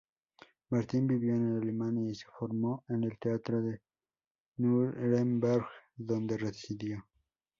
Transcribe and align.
Martin 0.71 1.05
vivió 1.05 1.35
en 1.35 1.57
Alemania 1.61 2.09
y 2.09 2.15
se 2.15 2.25
formó 2.25 2.83
en 2.89 3.03
el 3.03 3.19
teatro 3.19 3.61
de 3.61 3.83
Nuremberg 4.57 5.67
donde 5.95 6.37
residió. 6.39 7.05